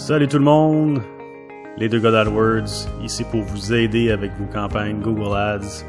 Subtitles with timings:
[0.00, 1.02] Salut tout le monde,
[1.76, 5.84] les deux gars d'AdWords, ici pour vous aider avec vos campagnes Google Ads.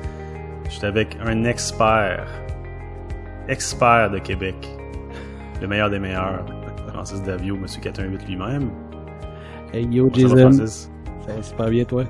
[0.66, 2.28] Je suis avec un expert,
[3.48, 4.56] expert de Québec,
[5.62, 6.46] le meilleur des meilleurs,
[6.90, 8.70] Francis Davio, Monsieur 418 lui-même.
[9.72, 10.92] Hey yo Comment ça va, Jason, Francis?
[11.26, 12.04] ça va super bien toi?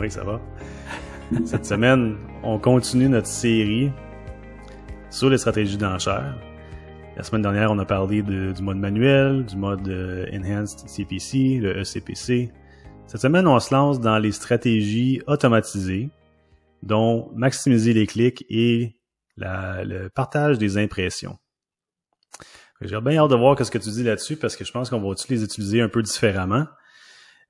[0.00, 0.40] Oui, ça va.
[1.44, 3.92] Cette semaine, on continue notre série
[5.10, 6.34] sur les stratégies d'enchères.
[7.20, 11.78] La semaine dernière, on a parlé du mode manuel, du mode euh, Enhanced CPC, le
[11.78, 12.50] ECPC.
[13.06, 16.08] Cette semaine, on se lance dans les stratégies automatisées,
[16.82, 18.96] dont maximiser les clics et
[19.36, 21.36] le partage des impressions.
[22.80, 25.06] J'ai bien hâte de voir ce que tu dis là-dessus parce que je pense qu'on
[25.06, 26.68] va les utiliser un peu différemment.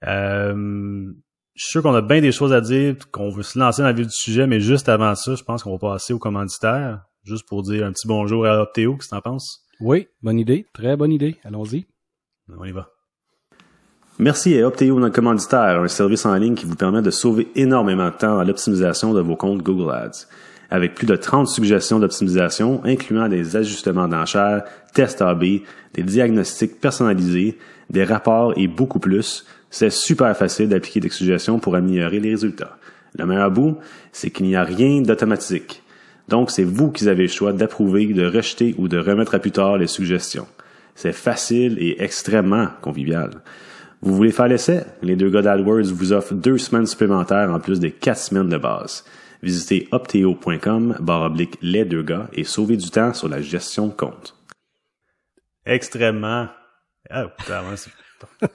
[0.04, 1.12] Euh,
[1.54, 3.86] je suis sûr qu'on a bien des choses à dire, qu'on veut se lancer dans
[3.86, 7.04] la vie du sujet, mais juste avant ça, je pense qu'on va passer au commanditaire,
[7.30, 9.60] juste pour dire un petit bonjour à Opteo, qu'est-ce que t'en penses?
[9.80, 11.86] Oui, bonne idée, très bonne idée, allons-y.
[12.58, 12.90] On y va.
[14.18, 18.06] Merci à Opteo, notre commanditaire, un service en ligne qui vous permet de sauver énormément
[18.06, 20.26] de temps dans l'optimisation de vos comptes Google Ads.
[20.70, 25.44] Avec plus de 30 suggestions d'optimisation, incluant des ajustements d'enchères, tests AB,
[25.94, 27.58] des diagnostics personnalisés,
[27.90, 32.76] des rapports et beaucoup plus, c'est super facile d'appliquer des suggestions pour améliorer les résultats.
[33.16, 33.78] Le meilleur bout,
[34.12, 35.82] c'est qu'il n'y a rien d'automatique.
[36.30, 39.50] Donc, c'est vous qui avez le choix d'approuver, de rejeter ou de remettre à plus
[39.50, 40.46] tard les suggestions.
[40.94, 43.42] C'est facile et extrêmement convivial.
[44.00, 44.84] Vous voulez faire l'essai?
[45.02, 48.56] Les deux gars d'AdWords vous offrent deux semaines supplémentaires en plus des quatre semaines de
[48.56, 49.04] base.
[49.42, 53.92] Visitez opteo.com barre oblique les deux gars et sauvez du temps sur la gestion de
[53.92, 54.36] compte.
[55.66, 56.46] Extrêmement.
[57.10, 57.62] Ah, putain,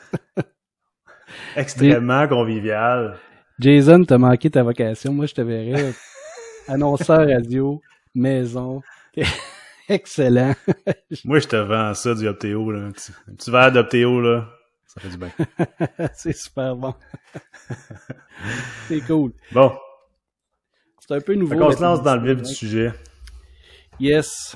[1.58, 3.17] Extrêmement convivial.
[3.60, 5.94] Jason, t'as manqué ta vocation, moi je te verrais
[6.67, 7.81] annonceur radio,
[8.13, 8.81] maison,
[9.89, 10.53] excellent.
[11.25, 12.80] Moi, je te vends ça du Opteo, là.
[12.80, 14.49] Un petit, un petit verre d'Opteo, là.
[14.86, 15.31] Ça fait du bien.
[16.14, 16.93] C'est super bon.
[18.87, 19.33] C'est cool.
[19.52, 19.73] Bon.
[20.99, 21.59] C'est un peu nouveau.
[21.59, 22.93] La se lance dans le vif du sujet.
[23.99, 24.55] Yes.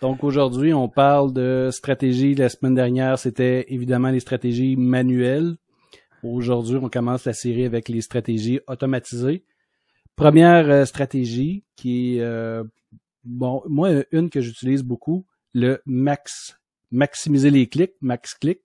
[0.00, 2.34] Donc aujourd'hui, on parle de stratégie.
[2.34, 5.54] La semaine dernière, c'était évidemment les stratégies manuelles.
[6.24, 9.44] Aujourd'hui, on commence la série avec les stratégies automatisées.
[10.16, 12.64] Première euh, stratégie qui est, euh,
[13.24, 16.58] bon, moi, une que j'utilise beaucoup, le max,
[16.90, 18.60] maximiser les clics, max click,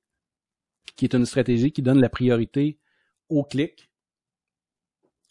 [0.95, 2.79] qui est une stratégie qui donne la priorité
[3.29, 3.89] aux clics.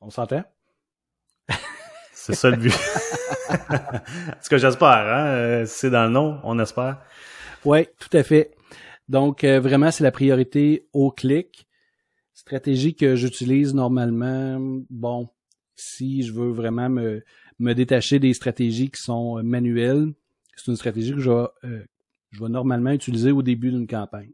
[0.00, 0.44] On s'entend?
[2.12, 2.72] C'est ça le but.
[4.41, 5.27] Ce que j'espère, hein.
[5.27, 7.03] euh, C'est dans le nom, on espère.
[7.65, 8.54] Oui, tout à fait.
[9.09, 11.66] Donc, euh, vraiment, c'est la priorité au clic.
[12.34, 14.59] Stratégie que j'utilise normalement,
[14.91, 15.28] bon,
[15.77, 17.23] si je veux vraiment me,
[17.59, 20.13] me détacher des stratégies qui sont euh, manuelles,
[20.57, 21.85] c'est une stratégie que je vais, euh,
[22.31, 24.31] je vais normalement utiliser au début d'une campagne.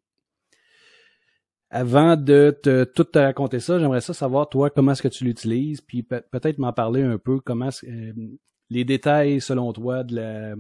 [1.71, 5.25] Avant de te, tout te raconter ça, j'aimerais ça savoir, toi, comment est-ce que tu
[5.25, 8.13] l'utilises, puis pe- peut-être m'en parler un peu, comment euh,
[8.69, 10.55] les détails, selon toi, de la,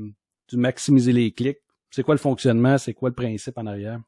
[0.49, 1.59] du maximiser les clics.
[1.91, 2.79] C'est quoi le fonctionnement?
[2.79, 4.01] C'est quoi le principe en arrière?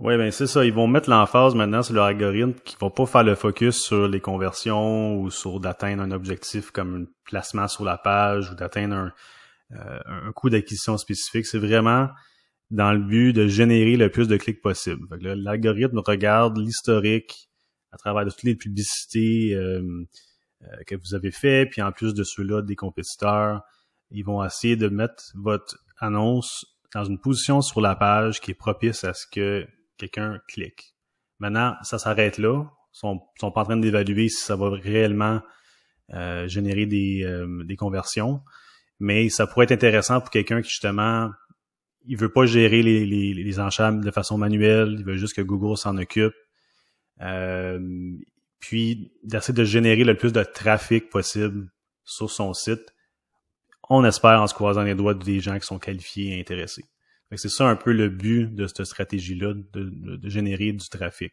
[0.00, 0.64] Oui, ben c'est ça.
[0.64, 4.08] Ils vont mettre l'emphase maintenant sur leur algorithme qui vont pas faire le focus sur
[4.08, 8.94] les conversions ou sur d'atteindre un objectif comme un placement sur la page ou d'atteindre
[8.96, 9.12] un,
[9.72, 11.44] euh, un coût d'acquisition spécifique.
[11.44, 12.08] C'est vraiment
[12.70, 15.06] dans le but de générer le plus de clics possible.
[15.20, 17.50] L'algorithme regarde l'historique
[17.92, 19.82] à travers de toutes les publicités euh,
[20.62, 23.60] euh, que vous avez fait, puis en plus de ceux-là, des compétiteurs.
[24.10, 28.54] Ils vont essayer de mettre votre annonce dans une position sur la page qui est
[28.54, 29.66] propice à ce que
[30.00, 30.94] quelqu'un clique.
[31.38, 32.64] Maintenant, ça s'arrête là.
[32.94, 35.40] Ils sont, sont pas en train d'évaluer si ça va réellement
[36.12, 38.42] euh, générer des, euh, des conversions.
[38.98, 41.30] Mais ça pourrait être intéressant pour quelqu'un qui, justement,
[42.04, 44.96] il veut pas gérer les, les, enchères de façon manuelle.
[44.98, 46.34] Il veut juste que Google s'en occupe.
[47.22, 47.78] Euh,
[48.58, 51.70] puis, d'essayer de générer le plus de trafic possible
[52.04, 52.92] sur son site.
[53.88, 56.84] On espère en se croisant les doigts des gens qui sont qualifiés et intéressés.
[57.30, 60.72] Fait que C'est ça un peu le but de cette stratégie-là, de, de- de générer
[60.72, 61.32] du trafic.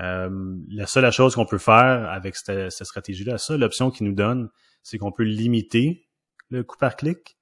[0.00, 4.06] Euh, la seule chose qu'on peut faire avec cette, cette stratégie-là, la seule option qu'ils
[4.08, 4.50] nous donne,
[4.82, 6.08] c'est qu'on peut limiter
[6.50, 7.36] le coût par clic.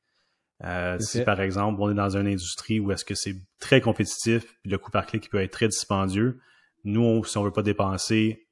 [0.64, 1.25] Euh, si fait.
[1.25, 4.79] par exemple on est dans une industrie où est-ce que c'est très compétitif, puis le
[4.79, 6.38] coût par clic peut être très dispendieux,
[6.85, 8.47] nous, on- si on veut pas dépenser,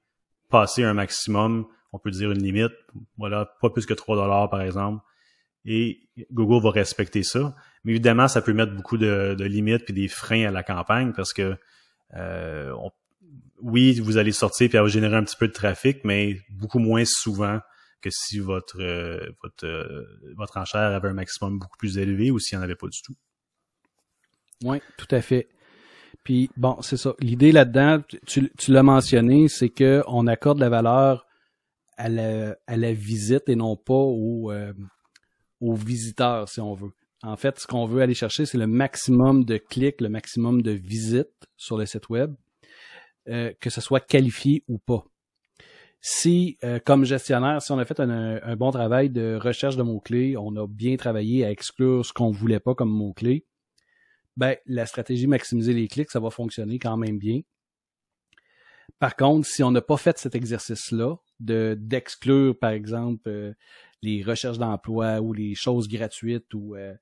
[0.48, 2.72] passer un maximum, on peut dire une limite,
[3.16, 5.04] voilà, pas plus que 3 dollars par exemple,
[5.64, 7.54] et Google va respecter ça.
[7.84, 11.12] Mais évidemment, ça peut mettre beaucoup de, de limites puis des freins à la campagne
[11.14, 11.56] parce que
[12.14, 12.90] euh, on-
[13.62, 17.60] oui, vous allez sortir puis générer un petit peu de trafic, mais beaucoup moins souvent
[18.00, 20.04] que si votre euh, votre euh,
[20.36, 23.02] votre enchère avait un maximum beaucoup plus élevé ou s'il n'y en avait pas du
[23.02, 23.14] tout.
[24.64, 25.48] Oui, tout à fait.
[26.24, 27.14] Puis bon, c'est ça.
[27.20, 31.26] L'idée là-dedans, tu, tu l'as mentionné, c'est que on accorde la valeur
[31.96, 34.72] à la, à la visite et non pas au, euh,
[35.60, 36.92] aux visiteurs, si on veut.
[37.22, 40.70] En fait, ce qu'on veut aller chercher, c'est le maximum de clics, le maximum de
[40.70, 42.34] visites sur le site web,
[43.28, 45.04] euh, que ce soit qualifié ou pas.
[46.00, 50.36] Si, euh, comme gestionnaire, si on a fait un, bon travail de recherche de mots-clés,
[50.38, 53.44] on a bien travaillé à exclure ce qu'on voulait pas comme mots-clés,
[54.38, 57.40] ben, la stratégie maximiser les clics, ça va fonctionner quand même bien.
[58.98, 63.52] Par contre, si on n'a pas fait cet exercice-là, de d'exclure, par exemple, euh,
[64.02, 66.94] les recherches d'emploi ou les choses gratuites ou euh,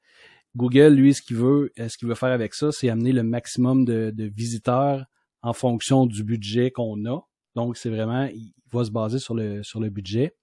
[0.56, 3.22] Google, lui, ce qu'il veut, euh, ce qu'il veut faire avec ça, c'est amener le
[3.22, 5.04] maximum de, visiteurs
[5.42, 7.20] en fonction du budget qu'on a.
[7.54, 10.36] Donc, c'est vraiment, il va se baser sur le, sur le budget.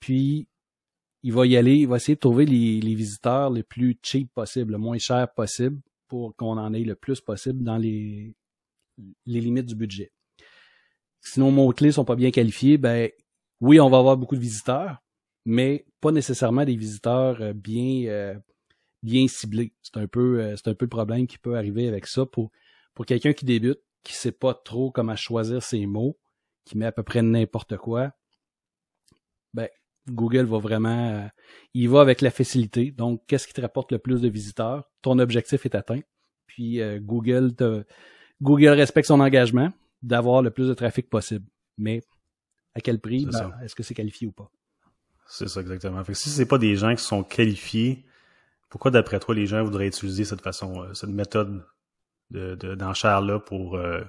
[0.00, 0.48] Puis,
[1.22, 4.32] il va y aller, il va essayer de trouver les, les visiteurs les plus cheap
[4.34, 8.34] possible, le moins cher possible pour qu'on en ait le plus possible dans les,
[9.26, 10.12] les limites du budget.
[11.26, 13.10] Si nos mots-clés sont pas bien qualifiés, ben
[13.60, 15.02] oui, on va avoir beaucoup de visiteurs,
[15.44, 18.36] mais pas nécessairement des visiteurs euh, bien euh,
[19.02, 19.72] bien ciblés.
[19.82, 22.52] C'est un peu euh, c'est un peu le problème qui peut arriver avec ça pour
[22.94, 26.16] pour quelqu'un qui débute, qui sait pas trop comment choisir ses mots,
[26.64, 28.12] qui met à peu près n'importe quoi.
[29.52, 29.68] Ben
[30.08, 31.28] Google va vraiment
[31.74, 32.92] il va avec la facilité.
[32.92, 34.84] Donc qu'est-ce qui te rapporte le plus de visiteurs?
[35.02, 36.02] Ton objectif est atteint.
[36.46, 37.84] Puis Google te
[38.40, 39.72] Google respecte son engagement
[40.02, 41.46] d'avoir le plus de trafic possible.
[41.78, 42.02] Mais
[42.74, 43.26] à quel prix?
[43.26, 44.50] Ben, Est-ce que c'est qualifié ou pas?
[45.26, 46.02] C'est ça, exactement.
[46.04, 48.04] Fait que si c'est pas des gens qui sont qualifiés,
[48.68, 51.64] pourquoi d'après toi les gens voudraient utiliser cette façon, euh, cette méthode
[52.30, 54.02] de, d'enchère-là pour, euh,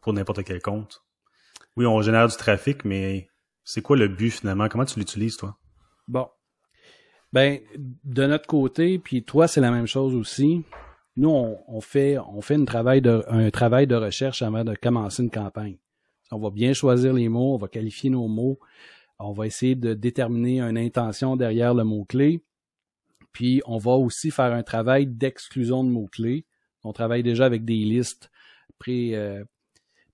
[0.00, 1.02] pour n'importe quel compte?
[1.76, 3.28] Oui, on génère du trafic, mais
[3.64, 4.68] c'est quoi le but finalement?
[4.68, 5.58] Comment tu l'utilises, toi?
[6.08, 6.28] Bon.
[7.32, 10.64] Ben, de notre côté, puis toi, c'est la même chose aussi.
[11.16, 15.78] Nous, on, fait, on fait un travail de recherche avant de commencer une campagne.
[16.30, 18.58] On va bien choisir les mots, on va qualifier nos mots,
[19.18, 22.42] on va essayer de déterminer une intention derrière le mot-clé.
[23.32, 26.44] Puis on va aussi faire un travail d'exclusion de mots-clés.
[26.84, 28.30] On travaille déjà avec des listes
[28.78, 29.44] pré, euh,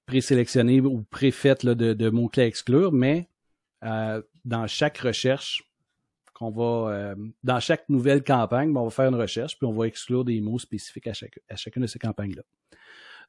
[0.06, 3.28] présélectionnées ou préfaites là, de, mots-clés à exclure, mais
[3.84, 5.71] euh, dans chaque recherche,
[6.42, 9.72] qu'on va euh, dans chaque nouvelle campagne, ben, on va faire une recherche, puis on
[9.72, 12.42] va exclure des mots spécifiques à, chaque, chacune de ces campagnes-là.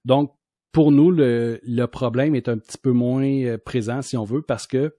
[0.04, 0.34] Donc,
[0.72, 4.66] pour nous, le, le, problème est un petit peu moins présent, si on veut, parce
[4.66, 4.96] que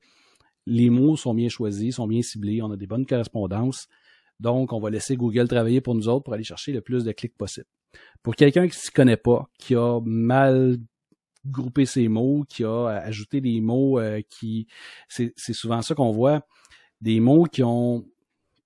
[0.67, 3.89] les mots sont bien choisis, sont bien ciblés, on a des bonnes correspondances.
[4.39, 7.13] Donc, on va laisser Google travailler pour nous autres pour aller chercher le plus de
[7.13, 7.67] clics possible.
[8.23, 10.79] Pour quelqu'un qui ne s'y connaît pas, qui a mal
[11.45, 14.67] groupé ses mots, qui a ajouté des mots euh, qui...
[15.09, 16.47] C'est souvent ça qu'on voit,
[17.01, 18.05] des mots qui ont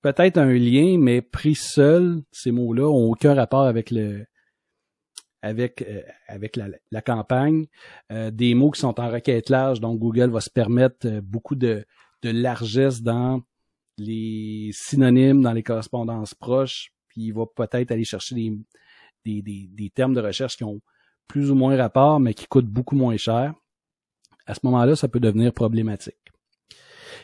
[0.03, 4.27] peut-être un lien, mais pris seuls, ces mots-là ont aucun rapport avec le,
[5.43, 7.67] avec, euh, avec la, campagne,
[8.13, 11.55] euh, des mots qui sont en requête large, donc Google va se permettre euh, beaucoup
[11.55, 11.85] de,
[12.23, 13.43] de largesse dans
[13.97, 18.59] les synonymes, dans les correspondances proches, puis il va peut-être aller chercher des,
[19.25, 20.81] des, des, des, termes de recherche qui ont
[21.27, 23.55] plus ou moins rapport, mais qui coûtent beaucoup moins cher.
[24.47, 26.28] À ce moment-là, ça peut devenir problématique.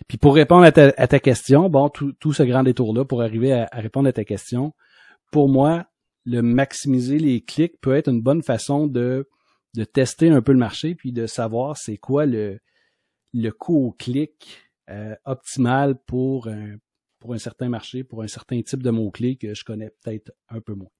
[0.08, 3.22] Puis pour répondre à ta, à ta question, bon, tout, tout ce grand détour-là pour
[3.22, 4.72] arriver à, à répondre à ta question,
[5.30, 5.86] pour moi,
[6.24, 9.28] le maximiser les clics peut être une bonne façon de,
[9.74, 12.58] de tester un peu le marché puis de savoir c'est quoi le,
[13.32, 16.76] le coût au clic euh, optimal pour un,
[17.18, 20.60] pour un certain marché, pour un certain type de mots-clés que je connais peut-être un
[20.60, 20.90] peu moins.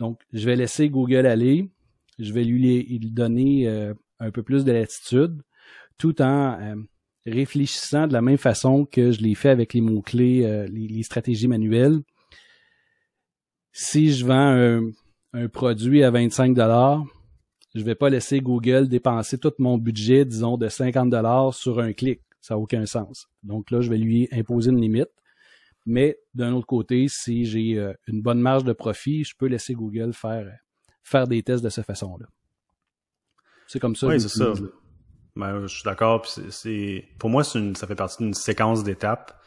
[0.00, 1.70] Donc, je vais laisser Google aller.
[2.18, 5.42] Je vais lui, lui donner euh, un peu plus de latitude
[5.98, 6.74] tout en euh,
[7.26, 12.00] réfléchissant de la même façon que je l'ai fait avec les mots-clés, les, stratégies manuelles
[13.72, 14.92] si je vends
[15.32, 17.04] un, produit à 25 dollars,
[17.74, 21.94] je vais pas laisser Google dépenser tout mon budget, disons, de 50 dollars sur un
[21.94, 22.20] clic.
[22.40, 23.28] Ça n'a aucun sens.
[23.42, 25.08] Donc là, je vais lui imposer une limite.
[25.86, 29.74] Mais d'un autre côté, si j'ai euh, une bonne marge de profit, je peux laisser
[29.74, 30.46] Google faire,
[31.02, 32.26] faire des tests de cette façon-là.
[33.66, 34.06] C'est comme ça.
[34.08, 34.52] Oui, c'est ça.
[35.36, 36.22] Ben, je suis d'accord.
[37.18, 39.38] Pour moi, une, ça fait partie d'une séquence d'étapes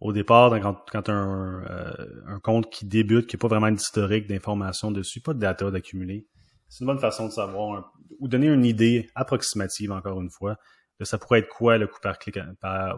[0.00, 4.26] au départ, quand, quand un, euh, un, compte qui débute, qui n'a pas vraiment d'historique
[4.26, 6.26] d'informations dessus, pas de data d'accumuler,
[6.68, 10.56] c'est une bonne façon de savoir ou donner une idée approximative, encore une fois,
[11.00, 12.38] de ça pourrait être quoi le coût par clic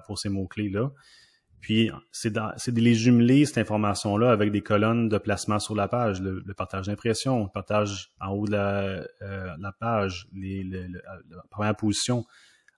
[0.06, 0.90] pour ces mots-clés-là.
[1.62, 6.20] Puis, c'est de les jumeler, cette information-là, avec des colonnes de placement sur la page,
[6.20, 11.76] le, partage d'impression, le partage en haut de la, euh, la page, les, la première
[11.76, 12.26] position,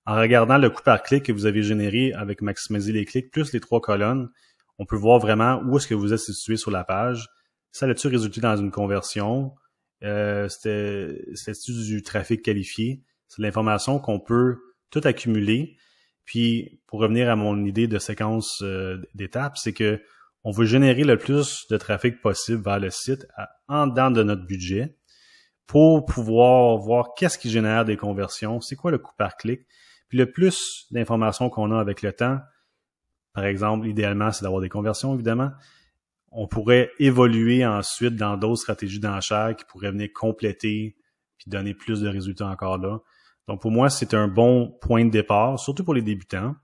[0.05, 3.55] en regardant le coût par clic que vous avez généré avec maximiser les clics plus
[3.55, 4.29] les trois colonnes,
[4.79, 7.31] on peut voir vraiment où est-ce que vous êtes situé sur la page.
[7.73, 9.55] Ça a-tu résulté dans une conversion?
[10.05, 13.03] euh, c'était du trafic qualifié?
[13.29, 14.59] C'est l'information qu'on peut
[14.91, 15.77] tout accumuler.
[16.25, 20.03] Puis, pour revenir à mon idée de séquence euh, d'étapes, c'est que
[20.43, 23.27] on veut générer le plus de trafic possible vers le site
[23.67, 24.97] en dedans de notre budget
[25.67, 29.63] pour pouvoir voir qu'est-ce qui génère des conversions, c'est quoi le coût par clic.
[30.09, 32.39] Puis le plus d'informations qu'on a avec le temps,
[33.33, 35.51] par exemple, idéalement, c'est d'avoir des conversions, évidemment,
[36.31, 40.97] on pourrait évoluer ensuite dans d'autres stratégies d'enchères qui pourraient venir compléter
[41.39, 42.99] puis donner plus de résultats encore là.
[43.49, 46.55] Donc pour moi, c'est un bon point de départ, surtout pour les débutants,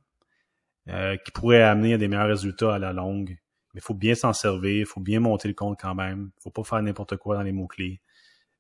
[0.89, 3.37] euh, qui pourrait amener à des meilleurs résultats à la longue.
[3.75, 6.31] Mais il faut bien s'en servir, il faut bien monter le compte quand même.
[6.41, 8.01] Faut pas faire n'importe quoi dans les mots-clés.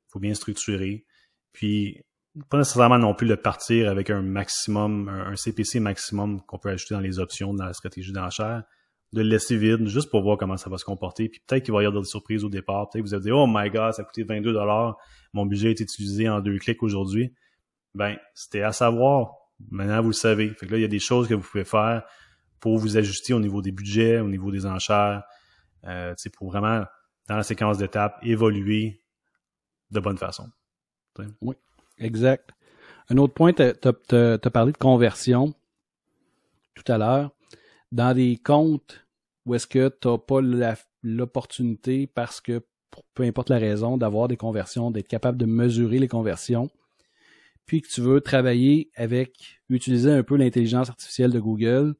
[0.08, 1.04] Faut bien structurer.
[1.52, 2.02] Puis
[2.48, 6.94] pas nécessairement non plus le partir avec un maximum, un CPC maximum qu'on peut ajouter
[6.94, 8.62] dans les options dans la stratégie d'enchère
[9.12, 11.28] de le laisser vide juste pour voir comment ça va se comporter.
[11.28, 12.88] Puis peut-être qu'il va y avoir des surprises au départ.
[12.88, 14.96] Peut-être que vous allez dire, oh my god, ça a coûté 22 dollars.
[15.32, 17.34] Mon budget a été utilisé en deux clics aujourd'hui.
[17.94, 19.34] Ben, c'était à savoir.
[19.70, 20.50] Maintenant, vous le savez.
[20.50, 22.02] Fait que là, il y a des choses que vous pouvez faire
[22.60, 25.22] pour vous ajuster au niveau des budgets, au niveau des enchères,
[25.84, 26.84] euh, pour vraiment,
[27.28, 29.02] dans la séquence d'étapes, évoluer
[29.90, 30.48] de bonne façon.
[31.40, 31.56] Oui,
[31.98, 32.50] exact.
[33.08, 35.54] Un autre point, tu as, parlé de conversion
[36.74, 37.30] tout à l'heure
[37.92, 39.04] dans des comptes
[39.44, 40.40] où est-ce que tu n'as pas
[41.02, 45.98] l'opportunité parce que, pour peu importe la raison, d'avoir des conversions, d'être capable de mesurer
[45.98, 46.70] les conversions,
[47.66, 51.94] puis que tu veux travailler avec, utiliser un peu l'intelligence artificielle de Google,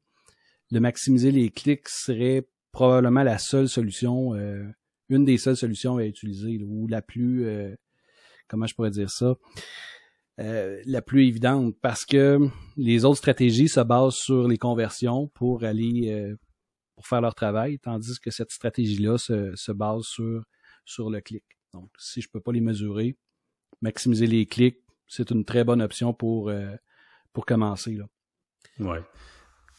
[0.71, 4.63] de maximiser les clics serait probablement la seule solution, euh,
[5.09, 7.75] une des seules solutions à utiliser, ou la plus, euh,
[8.47, 9.35] comment je pourrais dire ça,
[10.39, 12.39] euh, la plus évidente parce que
[12.77, 16.35] les autres stratégies se basent sur les conversions pour aller
[16.95, 20.43] pour faire leur travail, tandis que cette stratégie-là se, se, base sur,
[20.85, 21.43] sur le clic.
[21.73, 23.17] Donc, si je peux pas les mesurer,
[23.81, 24.77] maximiser les clics,
[25.11, 26.75] c'est une très bonne option pour, euh,
[27.33, 27.97] pour commencer.
[27.97, 28.05] Là.
[28.79, 29.01] Ouais.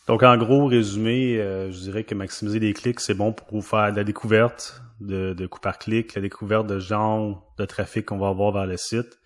[0.07, 3.93] Donc, en gros, résumé, je dirais que maximiser les clics, c'est bon pour vous faire
[3.93, 8.53] la découverte de, de par clic, la découverte de genre de trafic qu'on va avoir
[8.53, 9.21] vers le site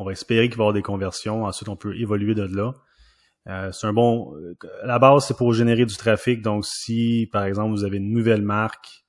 [0.00, 1.44] on va espérer qu'il va y avoir des conversions.
[1.44, 2.72] Ensuite, on peut évoluer de là.
[3.48, 4.34] Euh, c'est un bon.
[4.82, 6.40] la base, c'est pour générer du trafic.
[6.40, 9.04] Donc, si, par exemple, vous avez une nouvelle marque,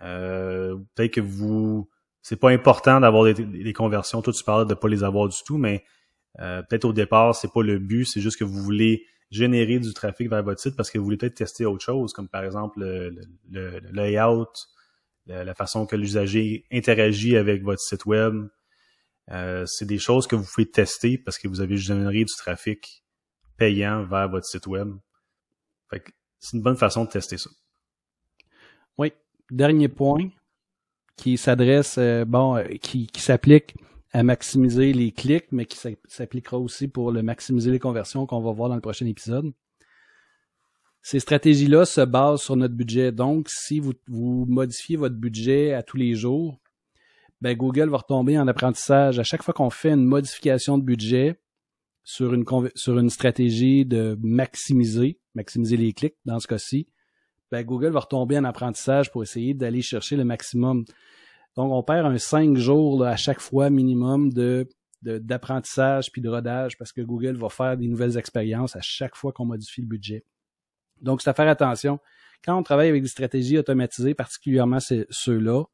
[0.00, 1.90] euh, peut-être que vous.
[2.22, 4.22] C'est pas important d'avoir des, conversions.
[4.22, 5.84] Toi, tu parlais de pas les avoir du tout, mais
[6.40, 9.92] euh, peut-être au départ, c'est pas le but, c'est juste que vous voulez générer du
[9.92, 12.80] trafic vers votre site parce que vous voulez peut-être tester autre chose, comme par exemple
[12.80, 14.46] le, layout,
[15.26, 18.46] la façon que l'usager interagit avec votre site web,
[19.30, 23.04] euh, c'est des choses que vous pouvez tester parce que vous avez généré du trafic
[23.56, 24.92] payant vers votre site web.
[26.38, 27.50] c'est une bonne façon de tester ça.
[28.98, 29.12] Oui.
[29.50, 30.30] Dernier point
[31.16, 33.74] qui s'adresse, euh, bon, euh, qui, s'applique
[34.12, 35.78] à maximiser les clics, mais qui
[36.08, 39.52] s'appliquera aussi pour le maximiser les conversions qu'on va voir dans le prochain épisode.
[41.00, 43.10] Ces stratégies-là se basent sur notre budget.
[43.10, 46.60] Donc, si vous modifiez votre budget à tous les jours,
[47.42, 51.40] ben Google va retomber en apprentissage à chaque fois qu'on fait une modification de budget
[52.04, 52.44] sur une,
[52.76, 56.88] sur une stratégie de maximiser, maximiser les clics dans ce cas-ci.
[57.52, 60.86] Ben Google va retomber en apprentissage pour essayer d'aller chercher le maximum.
[61.54, 64.68] Donc, on perd un 5 jours à chaque fois minimum de
[65.02, 69.32] d'apprentissage puis de rodage parce que Google va faire des nouvelles expériences à chaque fois
[69.32, 70.24] qu'on modifie le budget.
[71.00, 71.98] Donc, c'est à faire attention.
[72.44, 75.64] Quand on travaille avec des stratégies automatisées, particulièrement ceux-là,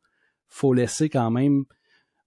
[0.49, 1.65] faut laisser quand même,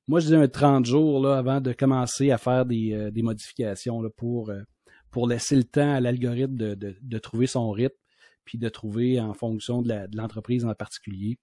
[0.08, 4.02] moi je dis un 30 jours avant de commencer à faire des, euh, des modifications
[4.16, 4.62] pour, euh,
[5.10, 7.98] pour laisser le temps à l'algorithme de, de, trouver son rythme,
[8.46, 11.38] puis de trouver en fonction de l'entreprise en particulier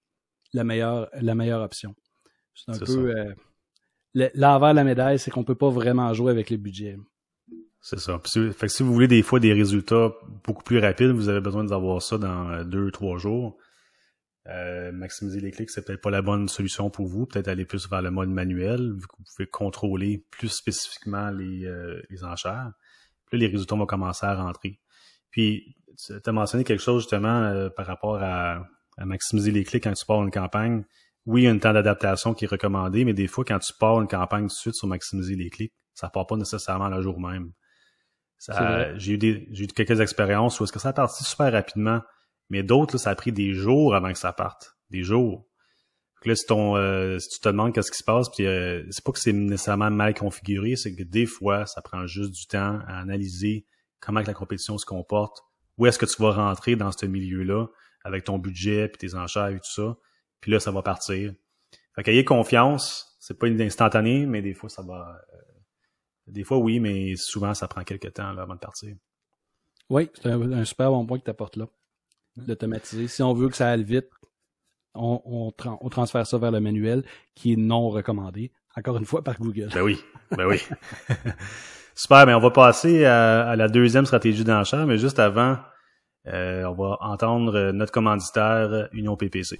[0.53, 1.95] la meilleure, la meilleure option.
[2.55, 3.33] C'est un peu euh,
[4.35, 6.97] l'envers de la médaille, c'est qu'on peut pas vraiment jouer avec le budget.
[7.81, 8.19] C'est ça.
[8.19, 10.11] fait que si vous voulez des fois des résultats
[10.43, 13.57] beaucoup plus rapides, vous avez besoin d'avoir ça dans deux, trois jours.
[14.47, 17.25] Euh, maximiser les clics, c'est peut-être pas la bonne solution pour vous.
[17.25, 21.65] Peut-être aller plus vers le mode manuel, vu que vous pouvez contrôler plus spécifiquement les,
[21.65, 22.71] euh, les enchères.
[23.27, 24.79] Puis là, les résultats vont commencer à rentrer.
[25.29, 25.75] Puis,
[26.07, 28.65] tu as mentionné quelque chose justement euh, par rapport à,
[28.97, 30.83] à, maximiser les clics quand tu pars une campagne.
[31.25, 33.73] Oui, il y a un temps d'adaptation qui est recommandé, mais des fois, quand tu
[33.79, 37.01] pars une campagne tout de suite sur maximiser les clics, ça part pas nécessairement le
[37.01, 37.51] jour même.
[38.95, 42.01] J'ai eu, des, eu quelques expériences où est-ce que ça a parti super rapidement
[42.49, 44.75] mais d'autres, ça a pris des jours avant que ça parte.
[44.89, 45.45] Des jours.
[46.25, 49.03] là, si, ton, euh, si tu te demandes qu'est-ce qui se passe, puis euh, c'est
[49.03, 52.79] pas que c'est nécessairement mal configuré, c'est que des fois, ça prend juste du temps
[52.87, 53.65] à analyser
[53.99, 55.43] comment que la compétition se comporte,
[55.79, 57.67] où est-ce que tu vas rentrer dans ce milieu-là
[58.03, 59.97] avec ton budget, puis tes enchères et tout ça.
[60.41, 61.33] Puis là, ça va partir.
[61.95, 65.21] Fait qu'ayez confiance, c'est pas instantané, mais des fois ça va.
[65.33, 65.37] Euh,
[66.27, 68.95] des fois oui, mais souvent ça prend quelques temps là, avant de partir.
[69.89, 71.67] Oui, c'est un, super bon point que tu apportes là.
[72.35, 73.07] D'automatiser.
[73.07, 74.09] Si on veut que ça aille vite,
[74.93, 77.03] on, on, transfère ça vers le manuel
[77.35, 79.69] qui est non recommandé, encore une fois par Google.
[79.73, 79.99] Ben oui,
[80.31, 80.59] ben oui.
[82.01, 85.57] Super, mais on va passer à, la deuxième stratégie d'enchère, mais juste avant,
[86.27, 89.59] euh, on va entendre notre commanditaire Union PPC.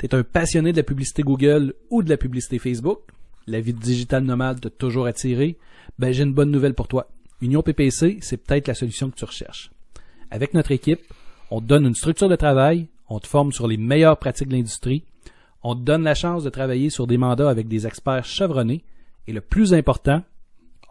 [0.00, 3.02] Tu es un passionné de la publicité Google ou de la publicité Facebook?
[3.46, 5.58] La vie de digital nomade t'a toujours attiré?
[6.00, 7.06] Ben, j'ai une bonne nouvelle pour toi.
[7.40, 9.70] Union PPC, c'est peut-être la solution que tu recherches.
[10.32, 11.02] Avec notre équipe,
[11.52, 14.56] on te donne une structure de travail, on te forme sur les meilleures pratiques de
[14.56, 15.04] l'industrie,
[15.62, 18.82] on te donne la chance de travailler sur des mandats avec des experts chevronnés,
[19.28, 20.24] et le plus important,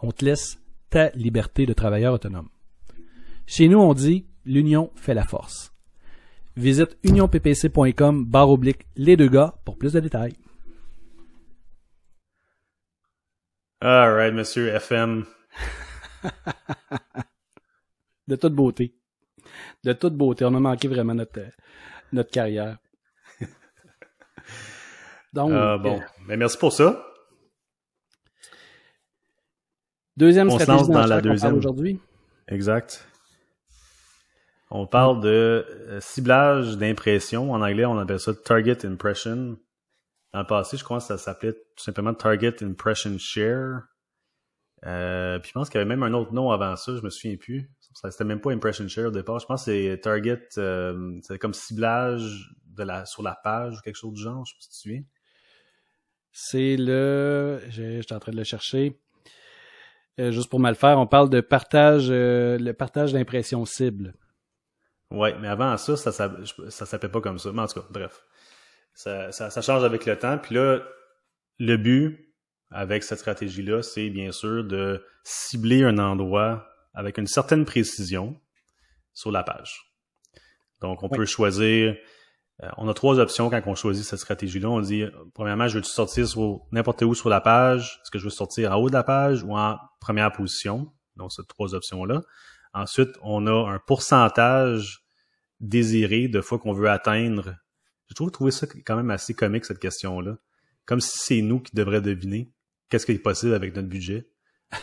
[0.01, 2.50] on te laisse ta liberté de travailleur autonome.
[3.46, 5.74] Chez nous, on dit l'union fait la force.
[6.56, 10.36] Visite unionppc.com barre oblique les deux gars pour plus de détails.
[13.82, 15.25] All right, monsieur FM.
[18.27, 18.94] de toute beauté.
[19.84, 20.44] De toute beauté.
[20.44, 21.39] On a manqué vraiment notre,
[22.12, 22.77] notre carrière.
[25.34, 25.98] Donc, euh, bon.
[25.98, 27.09] Euh, Mais merci pour ça.
[30.20, 31.98] Deuxième on stratégie se lance dans la deuxième aujourd'hui.
[32.50, 33.08] Exact.
[34.70, 37.54] On parle de euh, ciblage d'impression.
[37.54, 39.58] En anglais, on appelle ça target impression.
[40.34, 43.84] Dans le passé, je crois que ça s'appelait tout simplement target impression share.
[44.86, 47.10] Euh, puis je pense qu'il y avait même un autre nom avant ça, je me
[47.10, 47.72] souviens plus.
[47.80, 49.40] C'était même pas impression share au départ.
[49.40, 53.82] Je pense que c'est target, euh, c'est comme ciblage de la sur la page ou
[53.84, 54.46] quelque chose du genre.
[54.46, 55.04] Je sais pas si tu te souviens.
[56.34, 59.00] C'est le, j'étais en train de le chercher.
[60.20, 64.14] Euh, juste pour mal faire, on parle de partage, le partage d'impression cible.
[65.12, 66.32] Ouais, mais avant ça, ça, ça,
[66.70, 67.52] ça s'appelait pas comme ça.
[67.52, 68.26] Mais en tout cas, bref.
[68.94, 70.38] Ça, ça, ça, change avec le temps.
[70.38, 70.82] Puis là,
[71.58, 72.34] le but
[72.70, 78.40] avec cette stratégie-là, c'est bien sûr de cibler un endroit avec une certaine précision
[79.14, 79.94] sur la page.
[80.82, 81.96] Donc, on peut choisir.
[82.63, 84.69] Euh, on a trois options quand on choisit cette stratégie-là.
[84.69, 88.00] On dit, premièrement, je veux sortir sur n'importe où sur la page.
[88.01, 90.91] Est-ce que je veux sortir en haut de la page ou en première position?
[91.15, 92.22] Donc, ces trois options-là.
[92.74, 95.03] Ensuite, on a un pourcentage
[95.59, 97.55] désiré de fois qu'on veut atteindre.
[98.07, 100.37] J'ai toujours trouvé ça quand même assez comique, cette question-là.
[100.85, 102.51] Comme si c'est nous qui devrions deviner
[102.89, 104.27] qu'est-ce qui est possible avec notre budget.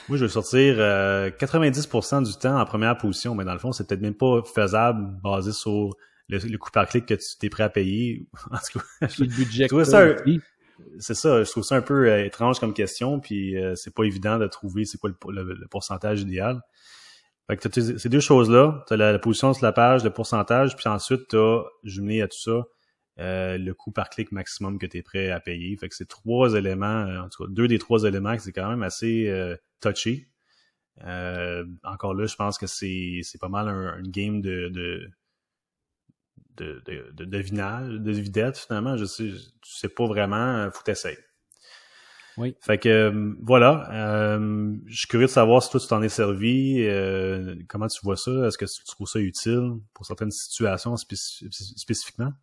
[0.08, 3.72] Moi, je veux sortir 90% euh, du temps en première position, mais dans le fond,
[3.72, 5.90] c'est peut-être même pas faisable basé sur
[6.28, 8.26] le, coût par clic que tu es prêt à payer.
[8.50, 9.68] en tout cas, le budget.
[10.98, 14.04] c'est ça, je trouve ça un peu euh, étrange comme question, puis euh, c'est pas
[14.04, 16.60] évident de trouver c'est quoi le, pourcentage idéal.
[17.48, 20.74] Fait que tu ces deux choses-là, tu as la, position sur la page, le pourcentage,
[20.76, 22.64] puis ensuite tu as jumelé à tout ça
[23.18, 25.74] euh, le coût par clic maximum que tu es prêt à payer.
[25.76, 28.68] Fait que c'est trois éléments, euh, en tout cas deux des trois éléments, c'est quand
[28.68, 30.26] même assez euh, touchy.
[31.04, 35.08] Euh, encore là, je pense que c'est, c'est pas mal un, game de, de
[36.56, 38.96] de, de, de devinage, de vidette, finalement.
[38.96, 39.30] Je sais,
[39.62, 41.18] tu sais pas vraiment, faut t'essayer.
[42.38, 42.54] Oui.
[42.60, 46.10] Fait que euh, voilà, euh, je suis curieux de savoir si toi tu t'en es
[46.10, 50.96] servi, euh, comment tu vois ça, est-ce que tu trouves ça utile pour certaines situations
[50.96, 52.34] spécifiquement?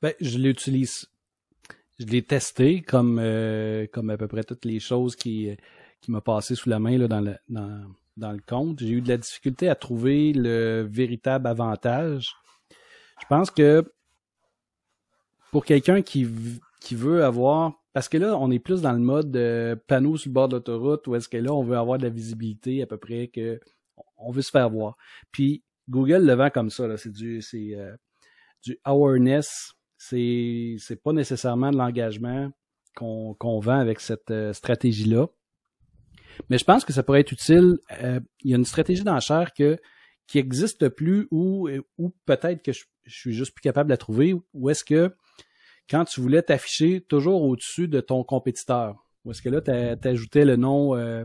[0.00, 1.06] Ben, je l'utilise,
[1.98, 3.16] je l'ai testé comme
[3.92, 5.56] comme à peu près toutes les choses qui
[6.00, 7.84] qui m'ont passé sous la main là, dans le dans,
[8.16, 8.78] dans le compte.
[8.78, 12.36] J'ai eu de la difficulté à trouver le véritable avantage.
[13.20, 13.84] Je pense que
[15.50, 16.28] pour quelqu'un qui
[16.80, 20.34] qui veut avoir parce que là, on est plus dans le mode panneau sur le
[20.34, 22.98] bord de l'autoroute où est-ce que là, on veut avoir de la visibilité à peu
[22.98, 23.60] près que
[24.16, 24.96] on veut se faire voir.
[25.30, 27.94] Puis Google le vend comme ça, là, c'est du c'est euh,
[28.62, 32.50] du awareness, c'est c'est pas nécessairement de l'engagement
[32.96, 35.26] qu'on qu'on vend avec cette euh, stratégie-là.
[36.50, 37.78] Mais je pense que ça pourrait être utile.
[38.02, 39.78] Euh, il y a une stratégie d'enchère que
[40.26, 43.98] qui existe plus ou ou peut-être que je, je, suis juste plus capable de la
[43.98, 44.34] trouver.
[44.52, 45.14] Ou est-ce que
[45.88, 49.06] quand tu voulais t'afficher toujours au-dessus de ton compétiteur.
[49.24, 51.24] Ou est-ce que là, tu ajoutais le nom, euh,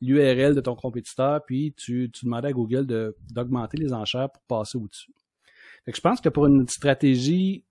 [0.00, 2.86] l'URL de ton compétiteur, puis tu, tu demandais à Google
[3.30, 5.12] d'augmenter les enchères pour passer au-dessus?
[5.86, 7.64] je pense que pour une stratégie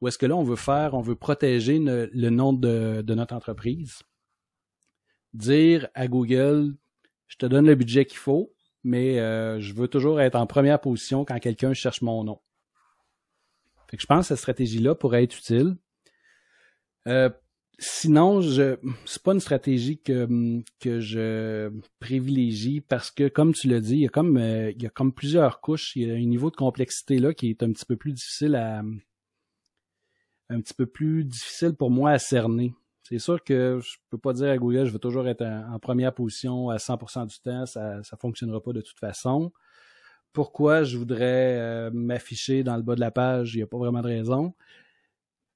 [0.00, 3.34] où est-ce que là, on veut faire, on veut protéger le nom de, de, notre
[3.34, 4.00] entreprise,
[5.32, 6.74] dire à Google,
[7.26, 8.52] je te donne le budget qu'il faut,
[8.84, 12.40] mais euh, je veux toujours être en première position quand quelqu'un cherche mon nom.
[13.90, 15.76] Fait que je pense que cette stratégie-là pourrait être utile.
[17.06, 17.30] Euh,
[17.78, 20.28] sinon, je c'est pas une stratégie que,
[20.80, 24.82] que je privilégie parce que, comme tu l'as dit, il y a comme euh, il
[24.82, 25.96] y a comme plusieurs couches.
[25.96, 28.54] Il y a un niveau de complexité là qui est un petit peu plus difficile
[28.56, 28.82] à
[30.50, 32.74] un petit peu plus difficile pour moi à cerner.
[33.08, 36.12] C'est sûr que je peux pas dire à Google je veux toujours être en, première
[36.14, 39.50] position à 100% du temps, ça ça fonctionnera pas de toute façon.
[40.34, 43.78] Pourquoi je voudrais euh, m'afficher dans le bas de la page, il n'y a pas
[43.78, 44.54] vraiment de raison.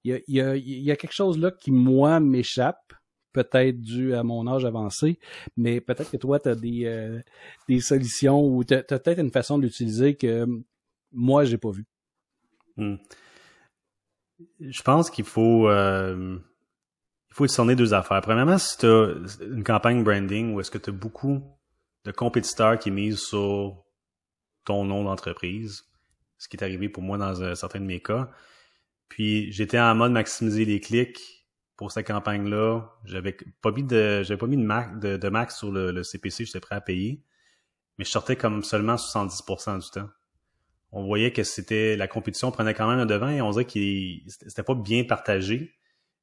[0.04, 2.94] Il y a, quelque chose là qui moi m'échappe
[3.34, 5.18] peut-être dû à mon âge avancé,
[5.56, 7.20] mais peut-être que toi, tu as des, euh,
[7.68, 10.46] des solutions ou tu as, peut-être une façon de l'utiliser que
[11.12, 11.84] moi, j'ai pas vu.
[12.76, 12.96] Hmm.
[14.60, 16.38] Je pense qu'il faut euh,
[17.32, 18.20] il faut discerner deux affaires.
[18.20, 21.42] Premièrement, si tu as une campagne branding où est-ce que tu as beaucoup
[22.04, 23.84] de compétiteurs qui misent sur
[24.66, 25.84] ton nom d'entreprise,
[26.36, 28.30] ce qui est arrivé pour moi dans certains de mes cas,
[29.08, 34.38] puis j'étais en mode maximiser les clics pour cette campagne-là, j'avais pas mis de j'avais
[34.38, 37.22] pas mis de max, sur le, le CPC, j'étais prêt à payer,
[37.96, 40.10] mais je sortais comme seulement 70% du temps.
[40.90, 44.22] On voyait que c'était la compétition prenait quand même un devant et on dirait qu'il
[44.28, 45.72] c'était pas bien partagé.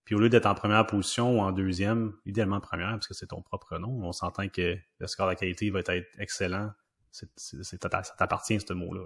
[0.09, 3.27] Puis au lieu d'être en première position ou en deuxième, idéalement première, parce que c'est
[3.27, 6.71] ton propre nom, on s'entend que le score de la qualité va être excellent.
[7.11, 7.77] C'est, ça
[8.17, 9.05] t'appartient, ce mot-là.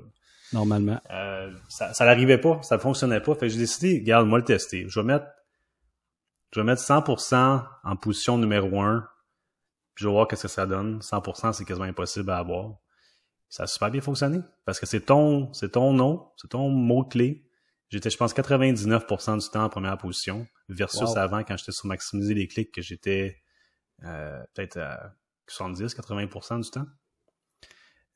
[0.54, 1.02] Normalement.
[1.12, 3.36] Euh, ça, ça n'arrivait pas, ça fonctionnait pas.
[3.36, 4.86] Fait que j'ai décidé, regarde, moi le tester.
[4.88, 5.26] Je vais mettre
[6.54, 9.06] je vais mettre 100% en position numéro 1,
[9.96, 11.00] puis je vais voir qu'est-ce que ça donne.
[11.00, 12.78] 100%, c'est quasiment impossible à avoir.
[13.50, 17.46] Ça a super bien fonctionné, parce que c'est ton, c'est ton nom, c'est ton mot-clé.
[17.94, 22.34] J'étais, je pense, 99% du temps en première position, versus avant, quand j'étais sur maximiser
[22.34, 23.38] les clics, que j'étais
[24.04, 25.14] euh, peut-être à
[25.48, 26.88] 70-80% du temps.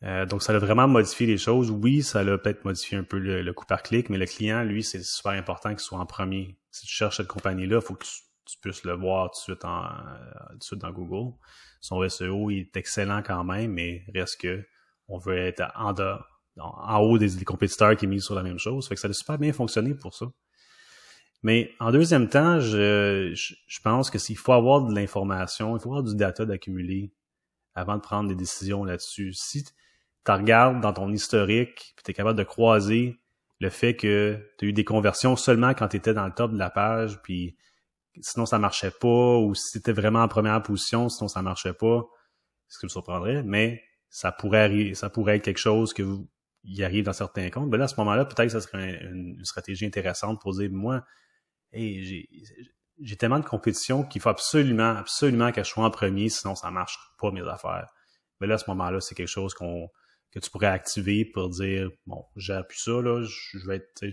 [0.04, 1.70] Euh, donc, ça a vraiment modifié les choses.
[1.70, 4.63] Oui, ça a peut-être modifié un peu le, le, coût par clic, mais le client,
[4.63, 6.58] lui, c'est super important qu'il soit en premier.
[6.72, 8.12] Si tu cherches cette compagnie-là, il faut que tu
[8.48, 11.36] tu puisses le voir tout de suite, en, euh, tout de suite dans Google.
[11.82, 14.66] Son SEO est excellent quand même, mais reste que
[15.08, 15.94] on veut être en,
[16.60, 18.88] en haut des, compétiteurs qui misent sur la même chose.
[18.88, 20.28] Fait que ça a super bien fonctionné pour ça.
[21.43, 25.89] Mais en deuxième temps, je, je, pense que s'il faut avoir de l'information, il faut
[25.89, 27.13] avoir du data d'accumuler
[27.76, 29.34] avant de prendre des décisions là-dessus.
[29.34, 29.72] Si tu
[30.32, 33.20] regardes dans ton historique, puis tu es capable de croiser
[33.60, 36.52] le fait que tu as eu des conversions seulement quand tu étais dans le top
[36.52, 37.56] de la page, puis
[38.20, 42.04] sinon ça marchait pas, ou si c'était vraiment en première position, sinon ça marchait pas,
[42.67, 46.28] ce qui me surprendrait, mais ça pourrait ça pourrait être quelque chose que vous,
[46.75, 47.69] y arrive dans certains comptes.
[47.69, 51.03] Ben là, à ce moment-là, peut-être que ça serait une, stratégie intéressante pour dire, moi,
[51.71, 52.27] hey,
[52.99, 56.71] j'ai tellement de compétition qu'il faut absolument, absolument que je sois en premier, sinon ça
[56.71, 57.88] marche pas mes affaires.
[58.39, 59.89] Mais là, à ce moment-là, c'est quelque chose qu'on
[60.32, 64.06] que tu pourrais activer pour dire, bon, j'ai appuyé ça, là, je, vais être,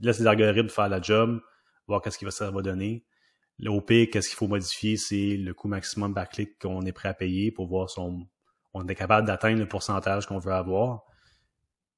[0.00, 1.40] laisse les algorithmes faire la job,
[1.86, 3.04] voir qu'est-ce que ça va donner.
[3.58, 7.14] L'OP, qu'est-ce qu'il faut modifier, c'est le coût maximum par clic qu'on est prêt à
[7.14, 8.26] payer pour voir si on,
[8.88, 11.04] est capable d'atteindre le pourcentage qu'on veut avoir.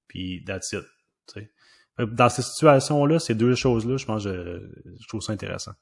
[0.09, 0.85] Puis that's it.
[1.99, 5.73] Dans ces situations-là, ces deux choses-là, je pense que je, trouve ça intéressant.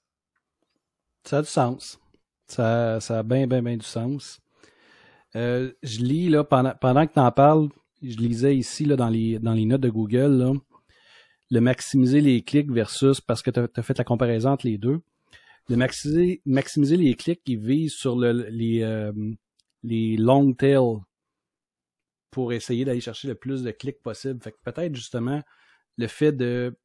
[1.25, 1.99] Ça a du sens.
[2.47, 4.41] Ça, ça a bien, bien, bien du sens.
[5.35, 7.69] Euh, je lis là, pendant, pendant que tu en parles,
[8.03, 10.53] je lisais ici là, dans, les, dans les notes de Google, là,
[11.51, 15.01] le maximiser les clics versus parce que tu as, fait la comparaison entre les deux
[15.69, 19.13] de maximiser, maximiser les clics qui visent sur le, les, euh,
[19.83, 21.01] les long tails
[22.35, 24.43] pour essayer d'aller chercher le plus de clics possible.
[24.43, 25.41] Fait que peut-être justement
[25.97, 26.77] le fait de,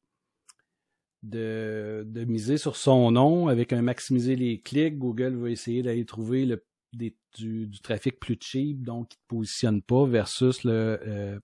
[1.24, 6.46] de, miser sur son nom avec un maximiser les clics, Google va essayer d'aller trouver
[6.46, 11.40] le, des, du, du, trafic plus cheap, donc qui ne positionne pas, versus le, euh,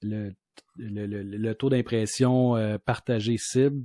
[0.00, 0.32] le,
[0.78, 3.84] le, le, taux d'impression euh, partagé cible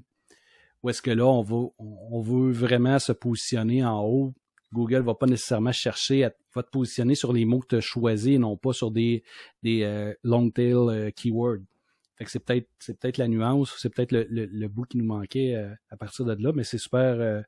[0.84, 4.34] ou est-ce que là, on veut, on veut vraiment se positionner en haut?
[4.72, 7.82] Google va pas nécessairement chercher à va te positionner sur les mots que tu as
[7.82, 9.24] choisis, non pas sur des,
[9.62, 11.62] des euh, long tail euh, keywords.
[12.18, 15.06] Fait que c'est peut-être c'est peut-être la nuance, c'est peut-être le, le, bout qui nous
[15.06, 17.44] manquait euh, à partir de là, mais c'est super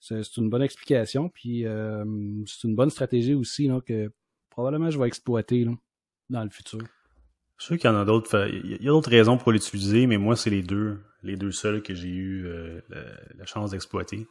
[0.00, 1.64] c'est une bonne explication, puis
[2.46, 4.12] c'est une bonne stratégie aussi que
[4.50, 5.72] probablement je vais exploiter là,
[6.30, 6.80] dans le futur.
[7.58, 8.48] Je suis sûr qu'il y en a d'autres.
[8.52, 11.82] Il y a d'autres raisons pour l'utiliser, mais moi, c'est les deux, les deux seuls
[11.82, 12.80] que j'ai eu euh,
[13.36, 14.26] la, chance d'exploiter.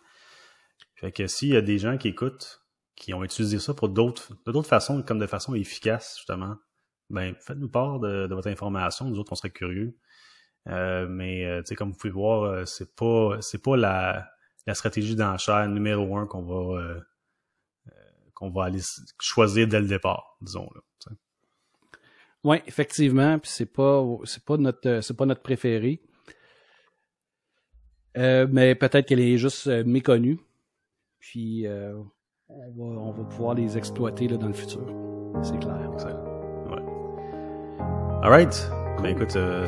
[0.95, 2.61] Fait que s'il y a des gens qui écoutent,
[2.95, 6.55] qui ont utilisé ça pour d'autres, de d'autres façons, comme de façon efficace, justement,
[7.09, 9.05] ben, faites-nous part de, votre information.
[9.05, 9.97] Nous autres, on serait curieux.
[10.67, 14.27] Euh, mais, euh, comme vous pouvez voir, c'est pas, c'est pas la,
[14.65, 17.01] la stratégie d'enchère numéro un qu'on va,
[18.33, 18.81] qu'on va aller
[19.19, 20.81] choisir dès le départ, disons, là.
[22.45, 25.99] Oui, effectivement, puis c'est pas c'est pas notre c'est pas notre préféré.
[28.17, 30.39] Euh, mais peut-être qu'elle est juste euh, méconnue.
[31.19, 32.01] Puis euh,
[32.49, 34.85] on, va, on va pouvoir les exploiter là, dans le futur.
[35.41, 35.77] C'est clair.
[36.69, 36.81] Ouais.
[38.23, 38.69] All right.
[39.01, 39.67] Ben écoute, euh,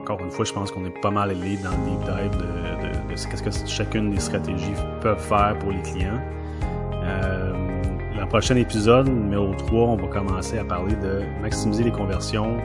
[0.00, 3.08] encore une fois, je pense qu'on est pas mal allé dans le deep dive de,
[3.08, 6.20] de, de ce qu'est-ce que chacune des stratégies peuvent faire pour les clients.
[7.02, 7.52] Euh,
[8.16, 12.56] le prochain épisode, numéro 3, on va commencer à parler de maximiser les conversions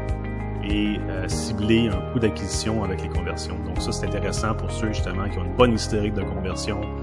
[0.64, 3.56] et euh, cibler un coût d'acquisition avec les conversions.
[3.66, 7.03] Donc ça, c'est intéressant pour ceux justement qui ont une bonne historique de conversion, euh,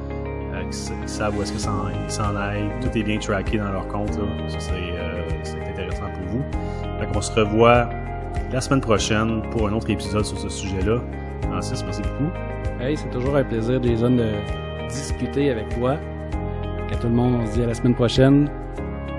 [0.71, 3.73] qui, savent où est-ce que ça en, ils s'en aillent, tout est bien tracké dans
[3.73, 4.17] leur compte.
[4.17, 4.49] Là.
[4.49, 6.45] Ça, c'est euh, c'est intéressant pour vous.
[6.99, 7.89] Fait qu'on se revoit
[8.53, 11.01] la semaine prochaine pour un autre épisode sur ce sujet-là.
[11.43, 12.31] Francis, merci beaucoup.
[12.81, 14.33] Hey, c'est toujours un plaisir, Jason, de
[14.89, 15.97] discuter avec toi.
[16.93, 18.49] À tout le monde, on se dit à la semaine prochaine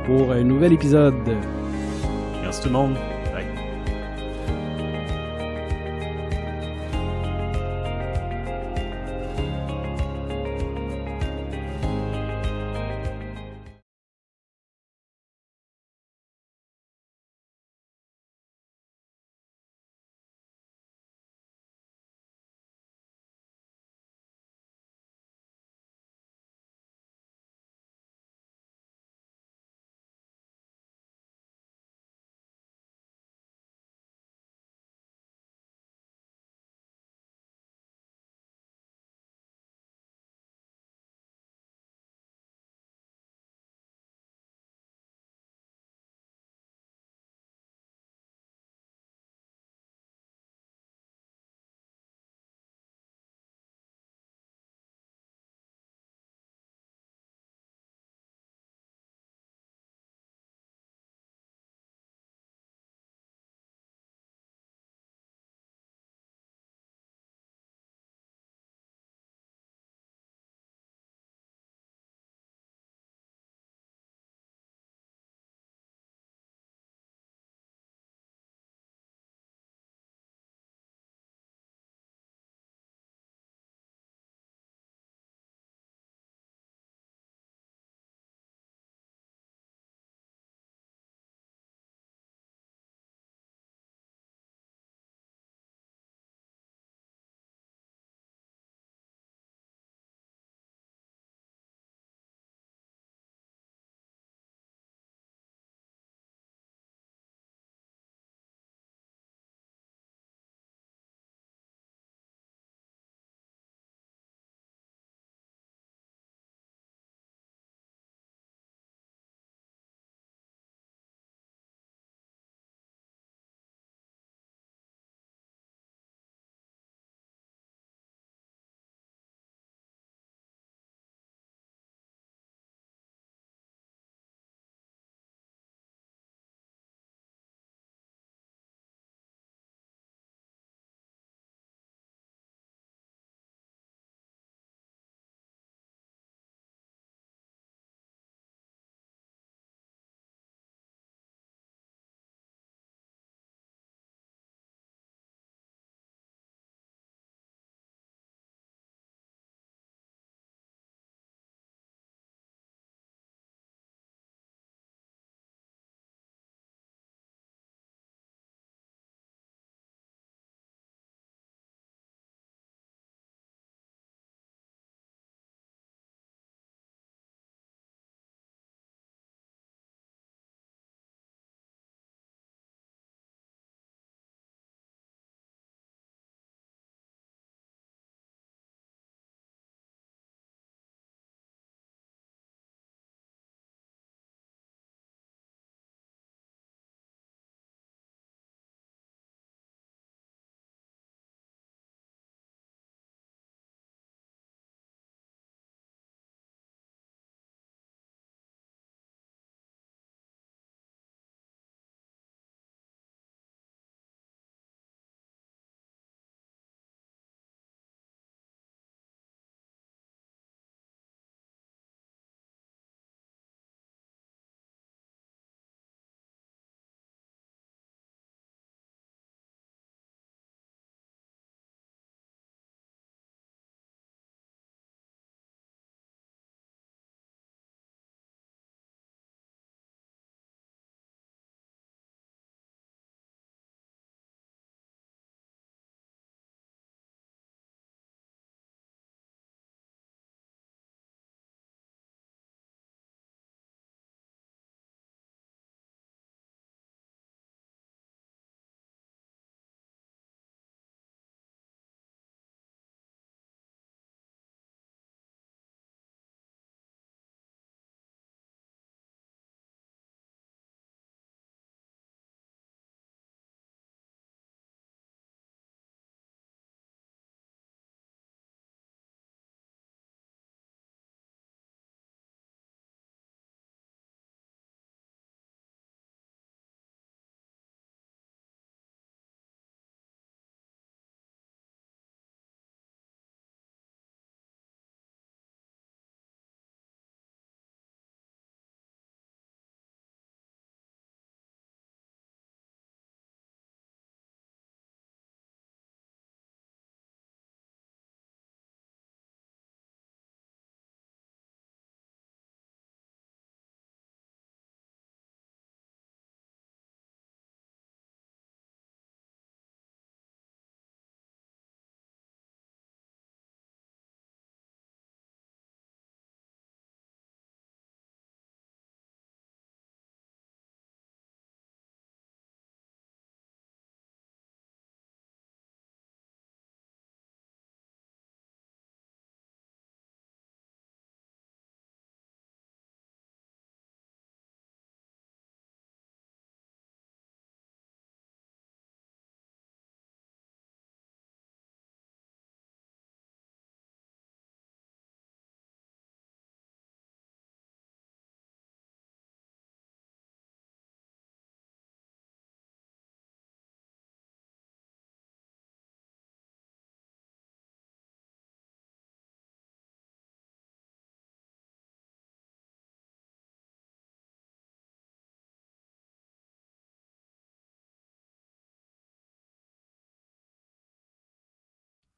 [0.06, 1.16] pour un nouvel épisode.
[2.42, 3.11] Merci tout le monde.